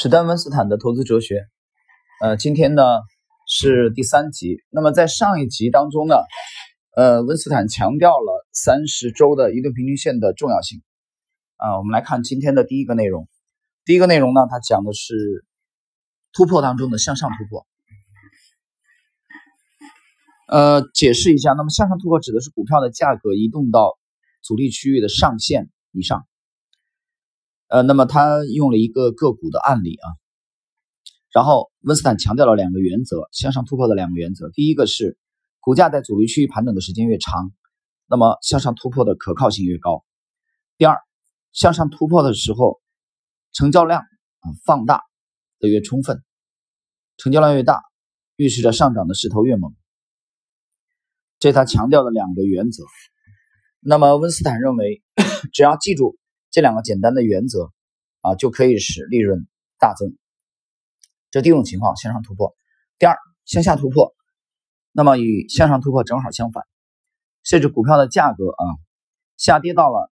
[0.00, 1.48] 史丹温斯坦的投资哲学，
[2.22, 2.84] 呃，今天呢
[3.48, 4.62] 是第三集。
[4.70, 6.14] 那么在上一集当中呢，
[6.94, 10.84] 呃，温斯坦强调了三十周的移动平均线的重要性。
[11.56, 13.28] 啊，我们来看今天的第一个内容。
[13.84, 15.44] 第一个内容呢，它讲的是
[16.32, 17.66] 突破当中的向上突破。
[20.46, 23.98] 呃，解释一下，那么向上突破指的是股票的价格移动到
[24.42, 26.24] 阻力区域的上限以上。
[27.68, 30.08] 呃，那么他用了一个个股的案例啊，
[31.30, 34.50] 然后温斯坦强调了两个原则，向上突破的两个原则。
[34.50, 35.18] 第一个是
[35.60, 37.52] 股价在阻力区域盘整的时间越长，
[38.06, 40.02] 那么向上突破的可靠性越高。
[40.78, 40.96] 第二，
[41.52, 42.80] 向上突破的时候，
[43.52, 45.02] 成交量啊放大
[45.58, 46.22] 的越充分，
[47.18, 47.82] 成交量越大，
[48.36, 49.74] 预示着上涨的势头越猛。
[51.38, 52.82] 这是他强调的两个原则。
[53.80, 55.02] 那么温斯坦认为，
[55.52, 56.16] 只要记住。
[56.58, 57.70] 这两个简单的原则
[58.20, 59.46] 啊，就可以使利润
[59.78, 60.18] 大增。
[61.30, 62.56] 这第一种情况向上突破，
[62.98, 64.12] 第二向下突破，
[64.90, 66.64] 那么与向上突破正好相反，
[67.44, 68.64] 甚至股票的价格啊
[69.36, 70.10] 下跌到了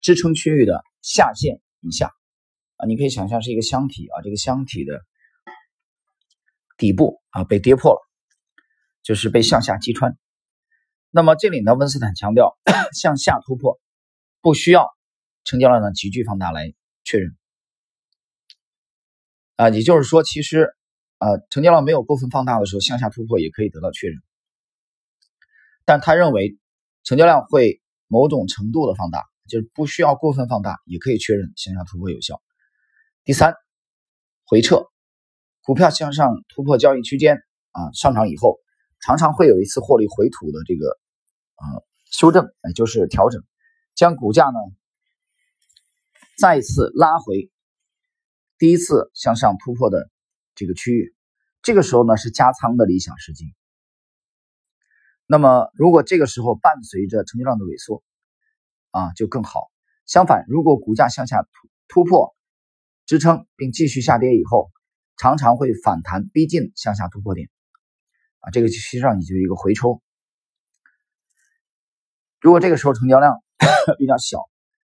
[0.00, 2.10] 支撑区域的下限以下
[2.78, 5.04] 啊，你可以想象是一个箱体啊，这个箱体的
[6.76, 8.00] 底部啊被跌破了，
[9.04, 10.18] 就是被向下击穿。
[11.10, 12.58] 那么这里呢，温斯坦强调
[12.92, 13.78] 向下突破
[14.40, 14.95] 不需要。
[15.46, 17.36] 成交量的急剧放大来确认
[19.54, 20.74] 啊，也就是说，其实
[21.18, 24.18] 啊，成交量没有过分放大的时候，向下突破也可以得到确认。
[25.84, 26.58] 但他认为，
[27.04, 32.42] 成交量会某种程度的放大，就是不需要过分放大也可以确认向下突破有效。
[33.24, 33.54] 第三，
[34.44, 34.84] 回撤，
[35.62, 37.36] 股票向上突破交易区间
[37.70, 38.58] 啊，上涨以后，
[39.00, 40.98] 常常会有一次获利回吐的这个
[41.54, 41.64] 啊
[42.10, 43.42] 修正，也就是调整，
[43.94, 44.58] 将股价呢。
[46.36, 47.50] 再次拉回
[48.58, 50.10] 第一次向上突破的
[50.54, 51.14] 这个区域，
[51.62, 53.54] 这个时候呢是加仓的理想时机。
[55.26, 58.02] 那么如果这个时候伴随着成交量的萎缩，
[58.90, 59.70] 啊就更好。
[60.04, 61.48] 相反，如果股价向下突
[61.88, 62.36] 突破
[63.06, 64.70] 支撑并继续下跌以后，
[65.16, 67.48] 常常会反弹逼近向下突破点，
[68.40, 70.02] 啊这个实际上你就一个回抽。
[72.42, 73.42] 如果这个时候成交量
[73.98, 74.50] 比较小，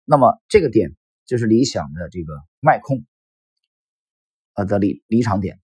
[0.05, 0.95] 那么这个点。
[1.31, 3.07] 就是理想的这个卖空，
[4.55, 5.61] 呃的离离场点。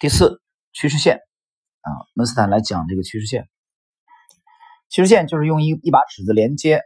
[0.00, 1.20] 第四，趋势线
[1.82, 3.48] 啊，温斯坦来讲这个趋势线。
[4.88, 6.80] 趋势线就是用一一把尺子连接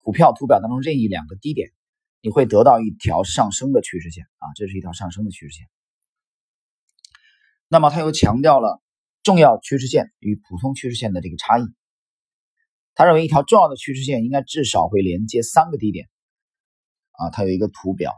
[0.00, 1.70] 股票图表当中任意两个低点，
[2.20, 5.66] 你会得到一条上升的趋势线啊，这是一条上升的趋势线。
[7.68, 8.82] 那么他又强调了
[9.22, 11.62] 重要趋势线与普通趋势线的这个差异。
[13.00, 16.10] 他认为一条重要的趋势线应该至少会连接三个低点，
[17.12, 18.12] 啊，它有一个图表，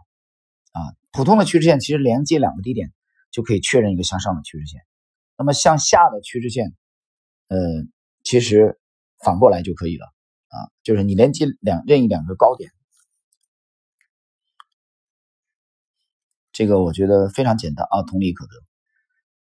[0.72, 0.80] 啊，
[1.12, 2.92] 普通的趋势线其实连接两个低点
[3.30, 4.80] 就可以确认一个向上的趋势线，
[5.38, 6.74] 那么向下的趋势线，
[7.46, 7.58] 呃，
[8.24, 8.80] 其实
[9.24, 10.06] 反过来就可以了，
[10.48, 12.72] 啊，就是你连接两任意两个高点，
[16.50, 18.50] 这个我觉得非常简单啊，同理可得。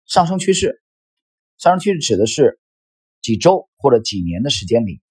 [0.06, 0.84] 上升趋势，
[1.58, 2.60] 上升趋势指的是
[3.24, 5.02] 几周或者几年的时间里。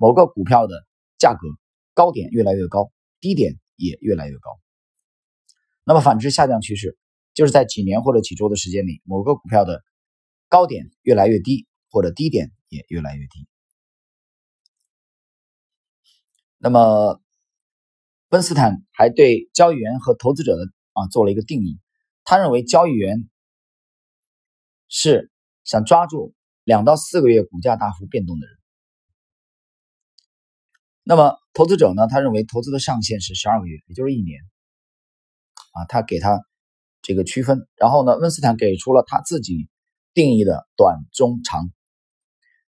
[0.00, 0.86] 某个股票的
[1.18, 1.40] 价格
[1.92, 2.90] 高点越来越高，
[3.20, 4.58] 低点也越来越高。
[5.84, 6.96] 那么反之，下降趋势
[7.34, 9.82] 就是在几年或者几周的时间里，某个股票的
[10.48, 13.46] 高点越来越低，或者低点也越来越低。
[16.56, 17.20] 那么，
[18.30, 20.62] 温斯坦还对交易员和投资者的
[20.94, 21.78] 啊做了一个定义，
[22.24, 23.28] 他认为交易员
[24.88, 25.30] 是
[25.62, 26.32] 想抓住
[26.64, 28.59] 两到四个月股价大幅变动的人。
[31.10, 32.06] 那么投资者呢？
[32.06, 34.40] 他认为投资的上限是十二个月，也就是一年。
[35.72, 36.40] 啊，他给他
[37.02, 37.66] 这个区分。
[37.74, 39.68] 然后呢，温斯坦给出了他自己
[40.14, 41.68] 定义的短、中、长。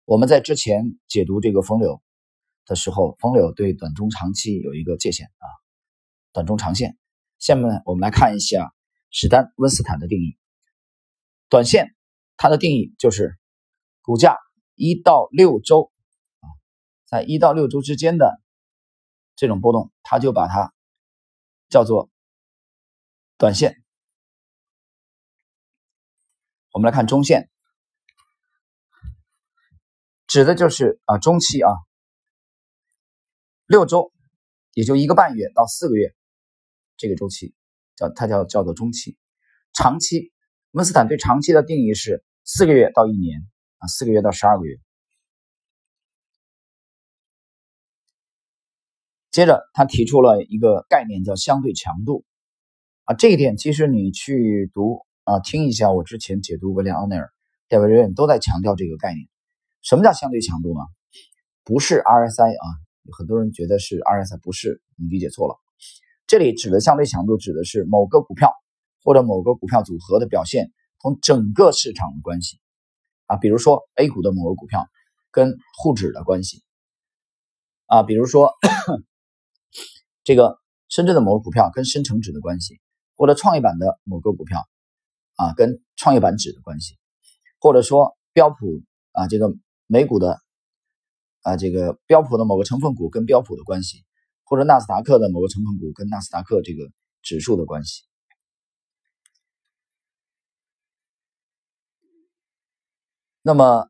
[0.06, 2.02] 我们在之前解读这个风流
[2.66, 5.46] 的时候，风流对短、中、长期有一个界限啊，
[6.32, 6.98] 短、中、长线。
[7.40, 8.72] 下面我们来看一下
[9.12, 10.38] 史丹温斯坦的定义。
[11.50, 11.94] 短线，
[12.38, 13.38] 它的定义就是
[14.02, 14.38] 股价
[14.76, 15.92] 一到六周。
[17.10, 18.40] 在一到六周之间的
[19.36, 20.72] 这种波动，他就把它
[21.68, 22.12] 叫做
[23.36, 23.84] 短线。
[26.72, 27.50] 我们来看中线，
[30.28, 31.72] 指的就是啊中期啊，
[33.66, 34.14] 六周
[34.74, 36.16] 也就一个半月到四个月
[36.96, 37.56] 这个周期，
[37.96, 39.18] 叫它叫叫做中期。
[39.74, 40.32] 长期，
[40.72, 43.42] 温斯坦对长期的定义是四个月到一年
[43.80, 44.80] 啊，四个月到十二个月。
[49.40, 52.26] 接着他提出了一个概念叫相对强度
[53.06, 57.32] 啊，这一点其实你去读啊，听一下我之前解读威廉·奥内尔、
[57.70, 59.30] 戴维·瑞恩都在强调这个概念。
[59.82, 60.82] 什么叫相对强度呢？
[61.64, 62.66] 不是 RSI 啊，
[63.18, 65.56] 很多人觉得是 RSI，不是，你理解错了。
[66.28, 68.52] 这里指的相对强度指的是某个股票
[69.06, 70.70] 或者某个股票组合的表现
[71.02, 72.60] 同整个市场的关系
[73.28, 74.86] 啊，比如说 A 股的某个股票
[75.32, 76.62] 跟沪指的关系
[77.86, 78.52] 啊，比如说
[80.30, 80.60] 这个
[80.90, 82.80] 深圳的某个股票跟深成指的关系，
[83.16, 84.70] 或者创业板的某个股票
[85.34, 87.00] 啊跟创业板指的关系，
[87.60, 89.52] 或者说标普啊这个
[89.88, 90.40] 美股的
[91.42, 94.06] 啊这个标普的某个成分股跟标普的关系。
[94.44, 96.92] 或者纳斯达克的某个成分股跟纳斯达克这个
[97.24, 98.04] 指数的关系。
[103.42, 103.90] 那么，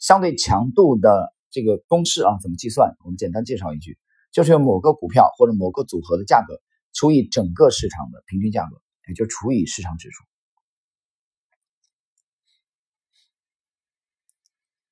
[0.00, 2.96] 相对强度的这个公式啊，怎么计算？
[3.04, 3.96] 我们简单介绍一句，
[4.34, 6.60] 就是用某个股票或者某个组合的价格
[6.92, 10.22] 除以整个市场的平均价格，也就除以市场指数。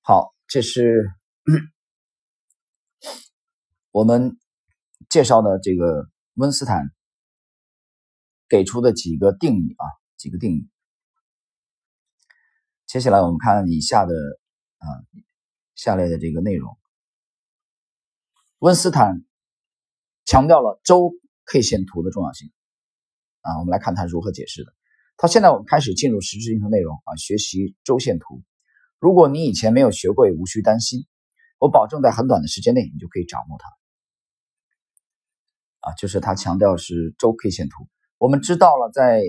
[0.01, 1.13] 好，这是
[3.91, 4.39] 我们。
[5.09, 6.87] 介绍的这个温斯坦
[8.49, 9.85] 给出的几个定义啊，
[10.17, 10.71] 几个定义。
[12.87, 14.15] 接下来我们看以下的
[14.79, 14.87] 啊
[15.75, 16.79] 下列的这个内容。
[18.61, 19.23] 温斯坦
[20.33, 21.13] 强调了周
[21.45, 22.51] K 线图的重要性
[23.43, 24.73] 啊，我们来看他如何解释的。
[25.19, 28.43] 他现在我们开始进入实质性的内容啊，学习周线图。
[28.99, 31.07] 如果你以前没有学过，也无需担心，
[31.59, 35.91] 我保证在很短的时间内你就可以掌握它。
[35.91, 37.87] 啊，就是他强调是周 K 线图。
[38.17, 39.23] 我们知道了，在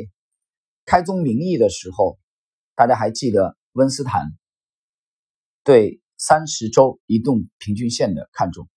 [0.86, 2.18] 开宗明义的时候，
[2.76, 4.28] 大家还记得温斯坦
[5.66, 8.70] 对三十周移动平均线的看重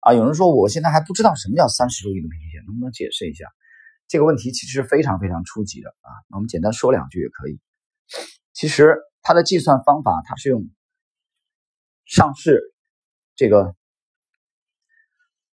[0.00, 0.14] 啊？
[0.14, 3.46] 有人说我现在还不知道什么叫三十周移动平均线，能不能解释一下？
[4.08, 6.10] 这个问题其实非常非常初级的啊。
[6.28, 7.60] 那我们简单说两句也可以。
[8.52, 10.68] 其实它的计算方法，它是用
[12.04, 12.60] 上市
[13.36, 13.74] 这个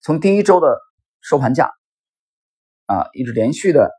[0.01, 0.67] 从第一周的。
[1.19, 1.71] 收盘价
[2.85, 3.91] 啊，一直连续的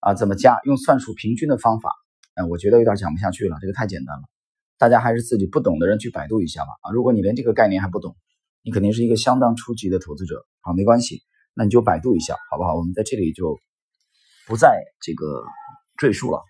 [0.00, 0.58] 啊，怎么加？
[0.64, 1.94] 用算术平均的方法，
[2.34, 3.56] 哎，我觉得有点讲不下去了。
[3.58, 4.24] 这个太简单了，
[4.76, 6.72] 大家还是自己不懂的人去百度一下吧。
[6.82, 8.16] 啊，如果你连这个概念还不懂，
[8.62, 10.46] 你肯定是一个相当初级的投资者。
[10.60, 11.22] 好，没关系，
[11.54, 12.74] 那你就百度一下，好不好？
[12.74, 13.58] 我们在这里就
[14.46, 15.44] 不再这个
[15.96, 16.42] 赘述了。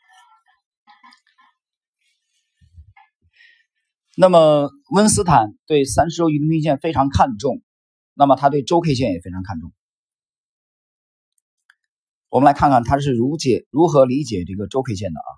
[4.17, 7.63] 那么，温斯坦对三十周移动平均线非常看重。
[8.13, 9.73] 那么他对周 K 线也非常看重。
[12.29, 15.31] 我们来看看他是如解如何理解这个周 K 线的啊？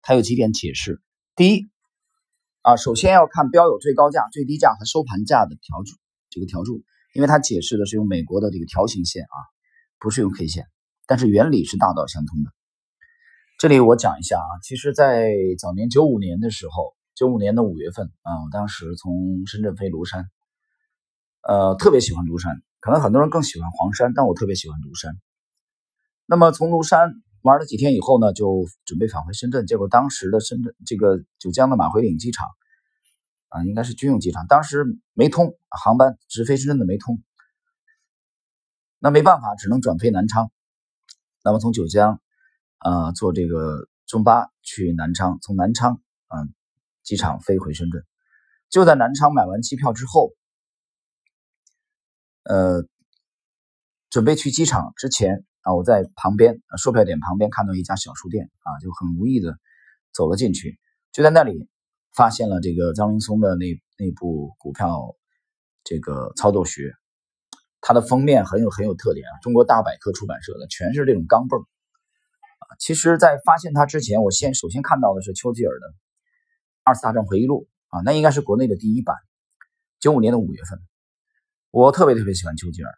[0.00, 1.02] 他有几点解释。
[1.36, 1.68] 第一
[2.62, 5.96] 啊，首先要看标有最高价、最低价和收盘价的条柱，
[6.34, 6.82] 这个条柱，
[7.14, 9.38] 因为它解释的是用美国的这个条形线啊，
[10.00, 10.66] 不是用 K 线，
[11.06, 12.50] 但是原理是大道相通的。
[13.60, 20.28] 这里我讲一下啊，其实，在早年九五年的时候，九五年的五月份啊，我当时从深圳飞庐山。
[21.46, 25.14] 呃，特别喜欢庐山，可能很多人更喜欢黄山，但我特别喜欢庐山。
[26.26, 29.66] 那么从庐山玩了几天以后呢，就准备返回深圳。
[29.66, 32.48] 结果当时的深圳这个九江的马回岭机场
[33.54, 37.22] 啊，应该是军用机场，当时没通航班，直飞深圳的没通。
[38.98, 40.50] 那没办法，只能转飞南昌。
[41.44, 42.20] 那么从九江
[42.78, 46.48] 啊坐这个中巴去南昌，从南昌啊
[47.04, 48.04] 机场飞回深圳。
[48.70, 50.32] 就在南昌买完机票之后。
[52.46, 52.84] 呃，
[54.10, 59.58] 准备去机场之前啊，我在旁边售票点旁边看到一家小书店啊，就很无意的
[60.12, 60.78] 走了进去，
[61.10, 61.70] 就在那里
[62.14, 63.66] 发现了这个张林松的那
[63.98, 65.16] 那部股票
[65.82, 66.92] 这个操作学，
[67.80, 72.64] 它的封面很有很有特点啊，中国大百科出版社的，全是这种钢镚啊。
[72.78, 75.86] 其实，在发现它之前，我先首先看到的是丘吉尔的
[76.82, 79.16] 《二次大战回忆录》啊，那应该是国内的第一版，
[80.00, 80.78] 九五年的五月份。
[81.70, 82.90] 我特别特别喜欢丘吉尔，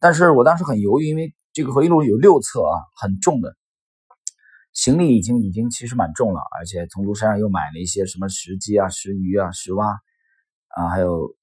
[0.00, 3.56] 但是我当时很犹豫，因为这个回忆录有六册啊，很重的
[4.76, 9.98] 行李已经已经其实蛮重了，而且从庐山上又买了一些什么石鸡啊、石鱼啊、石蛙
[10.68, 11.34] 啊，还有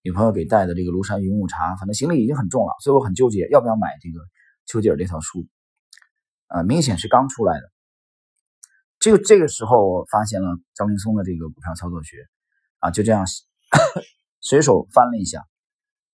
[0.00, 4.24] 女朋友给带的这个庐山云雾茶，反正行李已经很重了，所以我很纠结要不要买这个
[4.64, 5.46] 丘吉尔这套书，
[6.46, 7.70] 啊，明显是刚出来的。
[8.98, 12.16] 这个这个时候我发现了张林松的这个股票操作学，
[12.78, 13.26] 啊，就这样
[14.40, 15.44] 随手翻了一下。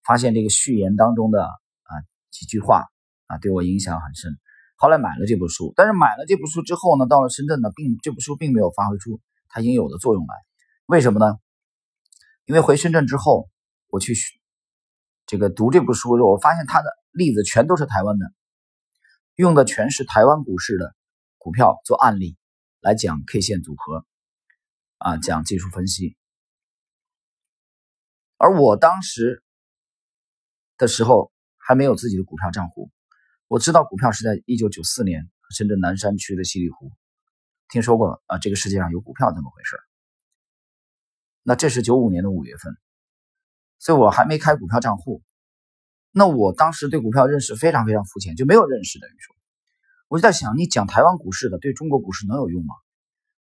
[0.05, 1.93] 发现这个序言当中的啊
[2.31, 2.85] 几句话
[3.27, 4.37] 啊对我影响很深，
[4.77, 10.35] 后来买了这部书，但是买了这部书之后呢，到了深圳呢，并这部书并没有发挥出它应有的作用来，
[10.87, 11.39] 为什么呢？
[12.45, 13.49] 因为回深圳之后，
[13.89, 14.15] 我去
[15.27, 18.27] 这个读这部书的时候，我发现他的例子全都是台湾的，
[19.37, 20.95] 用的全是台湾股市的
[21.39, 22.37] 股票做案例
[22.81, 24.05] 来讲 K 线组合，
[24.99, 26.17] 啊，讲技术分析。
[28.37, 29.43] 而我当时
[30.77, 32.91] 的时候还没有自己的股票账户，
[33.47, 36.91] 我知道股票是在一九九四年深圳南山区的西里湖，
[37.69, 39.79] 听说过啊，这个世界上有股票这么回事
[41.43, 42.75] 那这是九五年的五月份，
[43.79, 45.23] 所以我还没开股票账户。
[46.11, 49.37] 那我当时对股票认识非常非常肤浅，就没有认识等于说，
[50.09, 52.75] 我就在想，你讲台湾股市的对中国股市能有用吗？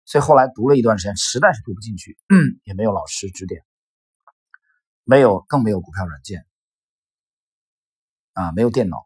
[0.06, 2.18] 所以后来读了一段时间，实在是读不进去，
[2.64, 3.64] 也没有老师指点。
[5.04, 6.46] 没有，更没有股票软件
[8.34, 9.06] 啊，没有电脑，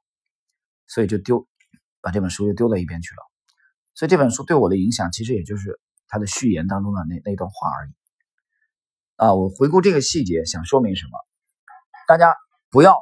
[0.87, 1.47] 所以就丢，
[2.01, 3.21] 把这本书又丢到一边去了。
[3.93, 7.91] 所以这本书对我的影响，其实也就是他的序言当中的那那段话而已。
[9.15, 11.11] 啊，我回顾这个细节，想说明什么？
[12.07, 12.35] 大家
[12.69, 12.95] 不要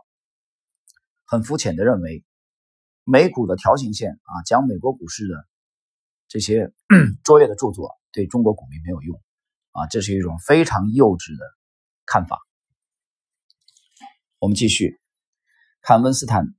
[1.26, 2.24] 很肤浅的认为
[3.04, 5.34] 美股的条形线啊，讲美国股市的
[6.28, 6.72] 这些
[7.24, 9.20] 卓越的著作对中国股民没有用
[9.72, 11.44] 啊，这是一种非常幼稚的
[12.06, 12.40] 看法。
[14.38, 15.02] 我们继续
[15.82, 16.54] 看温斯坦。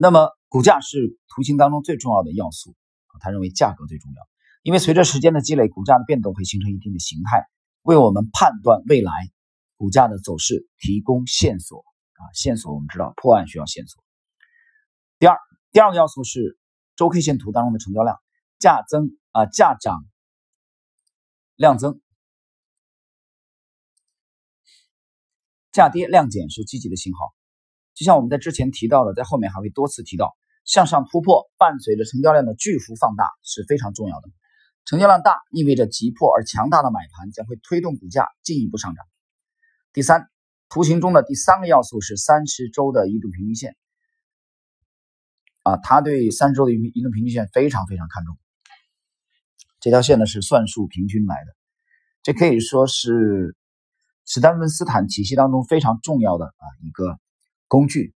[0.00, 2.76] 那么，股价是图形当中最重要的要素
[3.08, 3.18] 啊。
[3.18, 4.28] 他认为价格最重要，
[4.62, 7.48] 因为随着时间的积累，股价的变动会形成一定的形态，
[7.82, 9.12] 为我们判断未来
[9.76, 11.80] 股价的走势提供线索
[12.12, 12.22] 啊。
[12.32, 14.04] 线索我们知道，破案需要线索。
[15.18, 15.36] 第二，
[15.72, 16.56] 第二个要素是
[16.94, 18.20] 周 K 线图当中的成交量，
[18.60, 20.04] 价增啊，价涨，
[21.56, 22.00] 量增。
[25.72, 27.34] 价跌量减是积极的信号，
[27.98, 34.28] 就像我们在之前提到的，在后面还会多次提到，向上突破伴随着成交量的巨幅放大是非常重要的。
[34.84, 39.04] 成交量大意味着急迫而强大的买盘将会推动股价进一步上涨。
[39.92, 40.28] 第三，
[40.68, 43.74] 图形中的第三个要素是三十周的移动平均线，
[45.64, 48.38] 啊，他对三十周的移移动平均线非常非常看重。
[49.80, 51.56] 这条线呢是算术平均来的，
[52.22, 53.56] 这可以说是。
[54.30, 57.18] 史丹文斯坦体系当中非常重要的啊一个
[57.68, 58.14] 工具。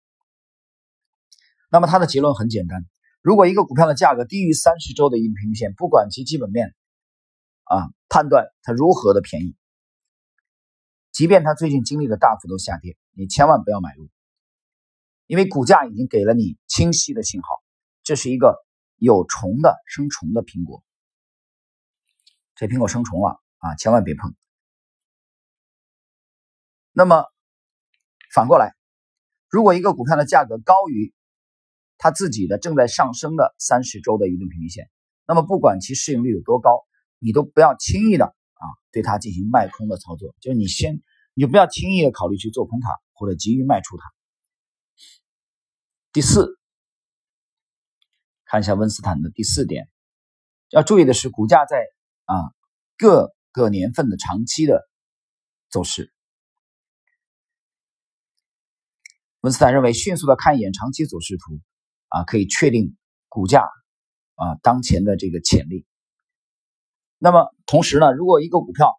[1.70, 2.86] 那么它的结论很简单：
[3.20, 6.74] 如果一个股票的价格低于三十周的移动平均线，不管其基本面
[7.64, 9.56] 啊判断它如何的便宜，
[11.12, 14.08] 即便它最近经历了大幅度下跌，你千万不要买入，
[15.26, 17.48] 因为股价已经给了你清晰的信号，
[18.02, 18.56] 这是一个
[18.96, 20.82] 有虫的生虫的苹果，
[22.54, 24.34] 这苹果生虫了啊，千万别碰。
[26.92, 27.26] 那么
[28.32, 28.74] 反过来，
[29.48, 31.14] 如果一个股票的价格高于
[31.96, 34.90] 它自己的正在上升的三十周的移动平均线，
[35.26, 36.86] 那么不管其市盈率有多高，
[37.18, 40.34] 你都不要轻易的啊对它进行卖空的操作。
[40.40, 41.02] 就是你先，
[41.34, 44.04] 你就不要轻易的考虑去做空它，或者急于卖出它。
[46.12, 46.58] 第四，
[48.44, 49.88] 看一下温斯坦的第四点，
[50.70, 51.78] 要注意的是股价在
[52.24, 52.34] 啊
[52.96, 54.88] 各个年份的长期的
[55.70, 56.12] 走势。
[59.52, 61.60] 斯坦认为，迅速的看一眼长期走势图，
[62.08, 62.96] 啊，可以确定
[63.28, 63.62] 股价
[64.34, 65.86] 啊当前的这个潜力。
[67.18, 68.94] 那么同时呢，如果一个股票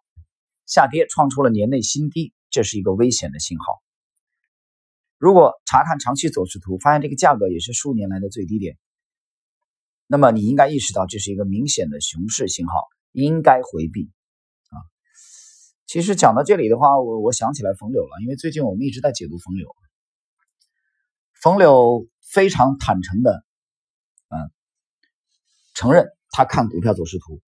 [0.66, 3.64] 下跌创出了年内新低，这是一个危险的信号。
[5.18, 8.78] 如果查看长期走势图，发现这个价格也是数年来的最低点，
[10.06, 12.72] 那么你应该意识到这是一个明显的熊市信号，
[13.12, 14.10] 应该回避。
[14.70, 14.80] 啊，
[15.86, 19.68] 其实讲到这里的话，我我想起来冯柳了，因为最近我们一直在解读冯柳。
[21.40, 23.42] 冯柳非常坦诚的，
[24.28, 24.52] 嗯，
[25.74, 27.40] 承认他看股票走势图，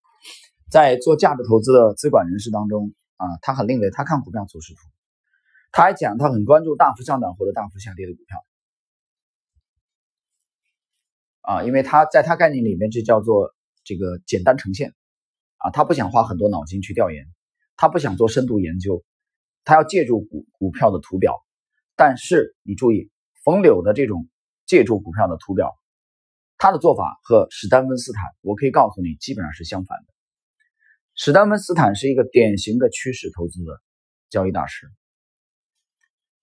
[0.70, 4.78] 在做价值投资的资管人士当中啊，他很另类，他看股票走势图，
[5.72, 8.44] 他还讲他很关注大幅上涨或者大幅下跌的股票，
[11.40, 14.94] 啊，因为他在他概念里面这叫做这个简单呈现，
[15.56, 17.26] 啊，他不想花很多脑筋去调研，
[17.76, 19.04] 他不想做深度研究，
[19.64, 21.44] 他要借助股股票的图表，
[21.96, 23.10] 但是你注意。
[23.42, 24.28] 冯柳的这种
[24.66, 25.74] 借助股票的图表，
[26.58, 30.12] 他的做法和史丹芬斯坦，我可以告诉你，基本上是相反的。
[31.14, 33.80] 史丹芬斯坦是一个典型的趋势投资的
[34.28, 34.90] 交易大师。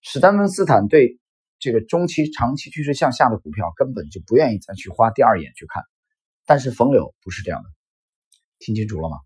[0.01, 1.19] 史丹芬斯坦对
[1.59, 5.83] 这个中期、长期趋势向下的股票根本就不愿意再去花第二眼去看，
[6.45, 7.69] 但是冯柳不是这样的，
[8.59, 9.17] 听清楚了吗？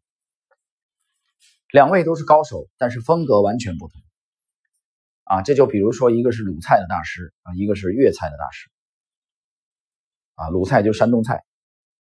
[1.71, 4.01] 两位都是高手，但是风格完全不同。
[5.31, 8.69] 啊，这就比如说，一个是鲁菜的大师啊，一个是粤菜的大师。
[10.35, 11.45] 啊，鲁菜就山东菜，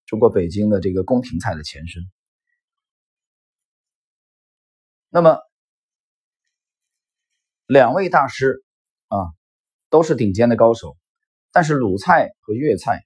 [0.07, 2.01] 中国北京的这个宫廷菜的前身。
[5.09, 5.37] 那么，
[7.67, 8.63] 两位大师
[9.09, 9.29] 啊，
[9.91, 10.97] 都是顶尖的高手，
[11.51, 13.05] 但是鲁菜和粤菜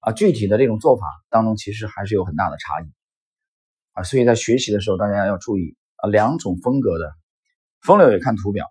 [0.00, 2.92] 啊，具体的这种做法当中其实还是有很大的差异
[3.92, 7.14] 啊，所以在学习的时候大家要注意啊，两种风格的
[7.80, 8.66] 风流也看图表，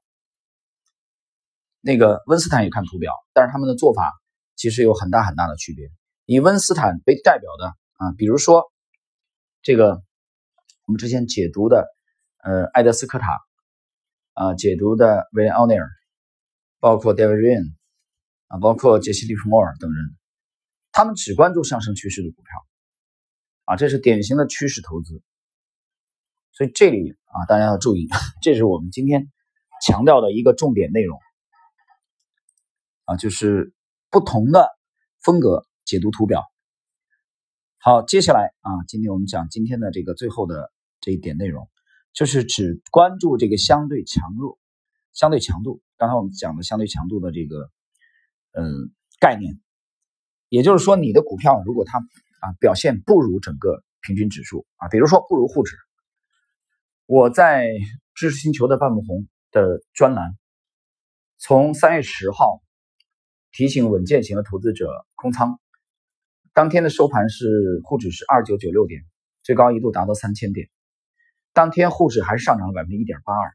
[1.81, 4.11] 那个温斯坦也看图表，但是他们的做法
[4.55, 5.89] 其实有很大很大的区别。
[6.25, 8.71] 以温斯坦为代表的啊，比如说
[9.61, 10.01] 这个
[10.85, 11.87] 我们之前解读的
[12.43, 13.27] 呃埃德斯科塔。
[14.39, 15.89] 啊，解读的威廉奥尼尔
[16.79, 17.73] 包括 David Ryan，
[18.49, 20.15] 啊，包括杰西·利弗莫尔等人，
[20.91, 22.67] 他们只关注上升趋势的股票，
[23.63, 25.23] 啊，这是典型的趋势投资。
[26.51, 28.07] 所以这里啊，大家要注意，
[28.41, 29.31] 这是我们今天
[29.85, 31.19] 强调的一个重点内容，
[33.05, 33.73] 啊，就是
[34.09, 34.67] 不同的
[35.21, 36.43] 风格解读图表。
[37.77, 41.69] 好，接下来啊，今天我们讲今天的这个最后的这一点内容。
[42.13, 44.57] 就是只关注这个相对强弱、
[45.13, 45.83] 相对强度。
[45.97, 47.69] 刚才我们讲的相对强度的这个，
[48.53, 49.59] 嗯，概念，
[50.49, 55.75] 也就是说，你的股票如果它啊表现不如整个平均指数啊，比如说不如沪指，
[57.07, 57.69] 我在
[58.15, 60.37] 知识星球的半亩红的专栏，
[61.37, 62.61] 从三月十号
[63.53, 65.57] 提醒稳健型的投资者空仓，
[66.51, 69.05] 当天的收盘是沪指是二九九六点，
[69.41, 70.69] 最高一度达到三千点。
[71.53, 73.53] 当天沪指还是上涨了百分之一点八二，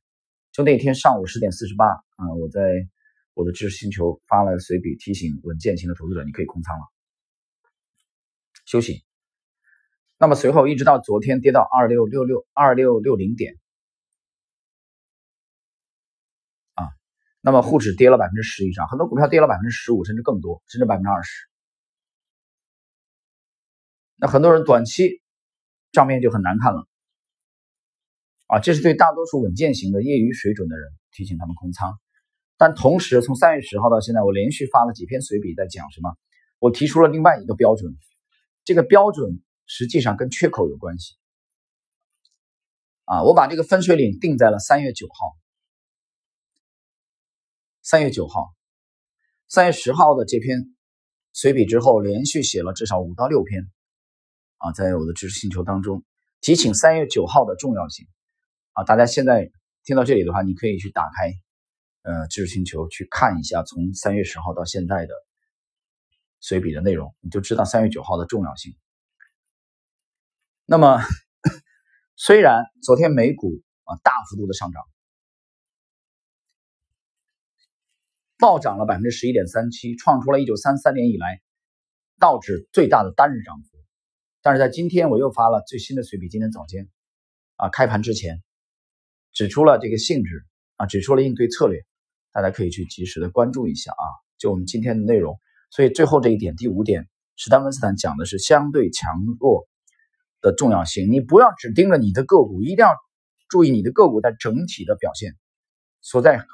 [0.51, 2.89] 就那天上午十点四十八啊，我在
[3.35, 6.87] 我的知识星球发了随笔提醒稳健型的投资者，你可以空仓了，
[8.65, 9.05] 休息。
[10.23, 13.59] 那么随后一直到昨天跌到二六六六二六六零点
[16.75, 16.87] 啊，
[17.41, 21.49] 那么沪指跌了百分之十以上，很多股票跌了百分之十五甚至更多，甚至百分之二十。
[24.15, 25.21] 那很多人短期
[25.91, 26.87] 账面就很难看了。
[28.47, 31.99] 啊，这是对大多数稳健型的业余水准的人提醒他们空仓，
[32.57, 36.15] 但同时从三月十号到现在，我连续发了几篇随笔，在讲什么？
[36.61, 37.93] 我提出了另外一个标准，
[38.63, 41.17] 这个标准实际上跟缺口有关系。
[43.05, 45.37] 啊，我把这个分水岭定在了三月九号。
[47.83, 48.55] 三月九号，
[49.49, 50.73] 三月十号的这篇
[51.33, 53.69] 随笔之后，连续写了至少五到六篇，
[54.59, 56.05] 啊，在我的知识星球当中
[56.41, 58.07] 提醒三月九号的重要性。
[58.71, 59.51] 啊，大家现在
[59.85, 61.33] 听到这里的话，你可以去打开，
[62.03, 65.13] 呃，知识星球去看一下，从三月十号到现在的
[66.39, 68.77] 随笔的内容，你就知道三月九号的重要性。
[70.73, 71.03] 那么，
[72.17, 74.83] 虽然昨天美股啊大幅度的上涨，
[78.39, 81.43] 暴涨了百分之十一点三七，创出了一九三三年以来
[82.19, 83.77] 道指最大的单日涨幅，
[84.41, 86.89] 但是在今天我又发了最新的随笔，今天早间
[87.57, 88.43] 啊开盘之前。
[89.35, 91.85] 指出了这个性质啊，指出了应对策略，
[92.33, 94.05] 大家可以去及时的关注一下啊。
[94.39, 99.69] 就我们今天的内容，所以最后这一点，第五点，史丹文斯坦讲的是相对强弱
[100.43, 101.11] 的重要性。
[101.11, 102.91] 你不要只盯着你的个股，一定要
[103.49, 105.35] 注意你的个股在整体的表现，
[106.03, 106.45] 所在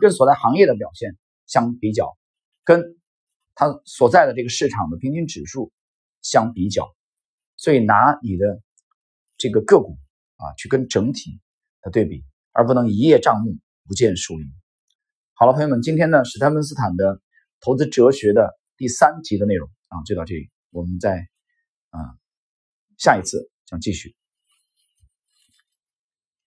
[0.00, 2.16] 跟所在行业的表现相比较，
[2.64, 2.96] 跟
[3.54, 5.70] 它所在的这个市场的平均指数
[6.22, 6.88] 相比较，
[7.58, 8.62] 所以拿你的
[9.36, 9.98] 这个个股
[10.36, 11.38] 啊去跟整体。
[11.84, 14.50] 的对比，而不能一叶障目，不见树林。
[15.34, 17.20] 好了，朋友们，今天呢，史泰文斯坦的
[17.60, 21.28] 投资哲学的第三集的内容啊，就到这里，我们再
[21.90, 22.00] 啊
[22.98, 24.14] 下一次将继续。